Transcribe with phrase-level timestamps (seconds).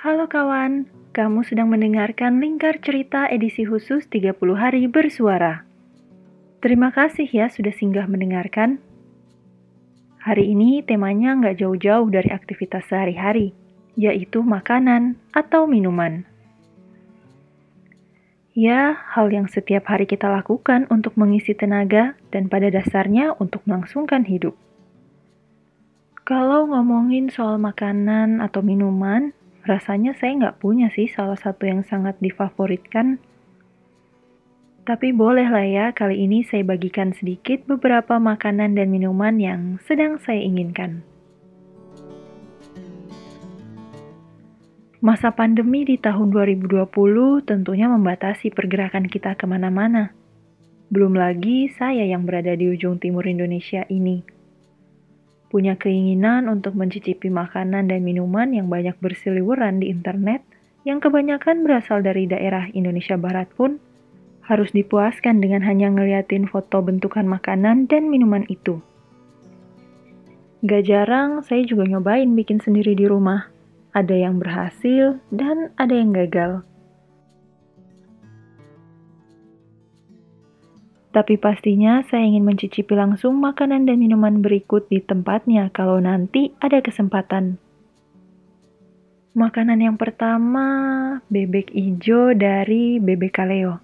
[0.00, 5.68] Halo kawan, kamu sedang mendengarkan Lingkar Cerita edisi khusus 30 hari bersuara.
[6.64, 8.80] Terima kasih ya sudah singgah mendengarkan.
[10.24, 13.52] Hari ini temanya nggak jauh-jauh dari aktivitas sehari-hari,
[13.92, 16.24] yaitu makanan atau minuman.
[18.56, 24.24] Ya, hal yang setiap hari kita lakukan untuk mengisi tenaga dan pada dasarnya untuk melangsungkan
[24.24, 24.56] hidup.
[26.24, 32.16] Kalau ngomongin soal makanan atau minuman, rasanya saya nggak punya sih salah satu yang sangat
[32.20, 33.20] difavoritkan.
[34.88, 40.40] Tapi bolehlah ya, kali ini saya bagikan sedikit beberapa makanan dan minuman yang sedang saya
[40.40, 41.04] inginkan.
[45.00, 46.92] Masa pandemi di tahun 2020
[47.48, 50.12] tentunya membatasi pergerakan kita ke mana-mana.
[50.92, 54.39] Belum lagi saya yang berada di ujung timur Indonesia ini
[55.50, 60.46] punya keinginan untuk mencicipi makanan dan minuman yang banyak berseliweran di internet,
[60.86, 63.82] yang kebanyakan berasal dari daerah Indonesia Barat pun,
[64.46, 68.78] harus dipuaskan dengan hanya ngeliatin foto bentukan makanan dan minuman itu.
[70.62, 73.50] Gak jarang saya juga nyobain bikin sendiri di rumah.
[73.90, 76.62] Ada yang berhasil dan ada yang gagal.
[81.10, 86.78] Tapi pastinya saya ingin mencicipi langsung makanan dan minuman berikut di tempatnya kalau nanti ada
[86.78, 87.58] kesempatan.
[89.34, 90.66] Makanan yang pertama,
[91.30, 93.82] bebek ijo dari Bebek Kaleo.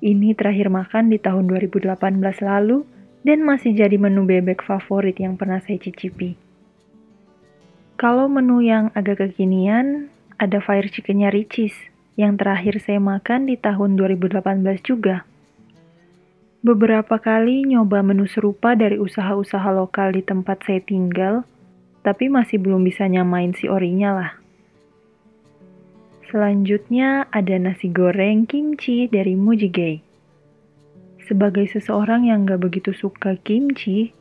[0.00, 1.96] Ini terakhir makan di tahun 2018
[2.40, 2.84] lalu
[3.20, 6.36] dan masih jadi menu bebek favorit yang pernah saya cicipi.
[8.00, 10.08] Kalau menu yang agak kekinian,
[10.40, 11.76] ada fire chickennya Ricis
[12.16, 14.40] yang terakhir saya makan di tahun 2018
[14.80, 15.28] juga.
[16.60, 21.40] Beberapa kali nyoba menu serupa dari usaha-usaha lokal di tempat saya tinggal,
[22.04, 24.32] tapi masih belum bisa nyamain si orinya lah.
[26.28, 30.04] Selanjutnya ada nasi goreng kimchi dari Mujigay.
[31.24, 34.12] Sebagai seseorang yang gak begitu suka kimchi,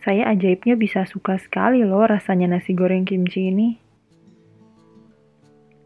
[0.00, 3.76] saya ajaibnya bisa suka sekali loh rasanya nasi goreng kimchi ini.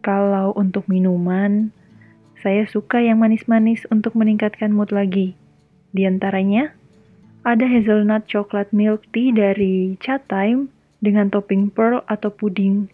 [0.06, 1.74] Kalau untuk minuman,
[2.38, 5.34] saya suka yang manis-manis untuk meningkatkan mood lagi
[5.96, 6.76] di antaranya,
[7.40, 10.28] ada hazelnut chocolate milk tea dari Chat
[11.00, 12.92] dengan topping pearl atau puding.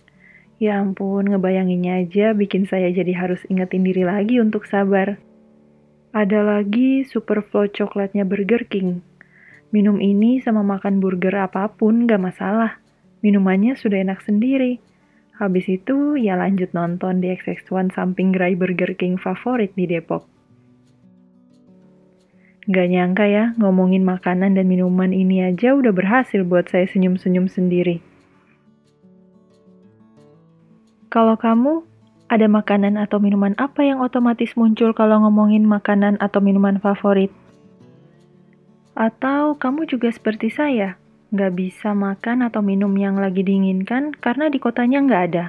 [0.62, 5.18] Ya ampun, ngebayanginnya aja bikin saya jadi harus ingetin diri lagi untuk sabar.
[6.14, 9.02] Ada lagi super flow coklatnya Burger King.
[9.74, 12.78] Minum ini sama makan burger apa pun gak masalah.
[13.24, 14.78] Minumannya sudah enak sendiri.
[15.40, 20.28] Habis itu ya lanjut nonton di XX1 samping gerai Burger King favorit di Depok.
[22.70, 27.98] Gak nyangka ya, ngomongin makanan dan minuman ini aja udah berhasil buat saya senyum-senyum sendiri.
[31.10, 31.82] Kalau kamu,
[32.30, 37.34] ada makanan atau minuman apa yang otomatis muncul kalau ngomongin makanan atau minuman favorit?
[38.94, 40.94] Atau kamu juga seperti saya,
[41.34, 45.44] nggak bisa makan atau minum yang lagi diinginkan karena di kotanya nggak ada?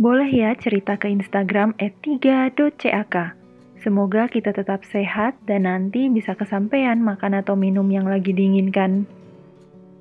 [0.00, 3.45] Boleh ya cerita ke Instagram @3.cak
[3.86, 9.06] Semoga kita tetap sehat dan nanti bisa kesampaian makan atau minum yang lagi diinginkan.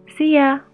[0.09, 0.66] See ya!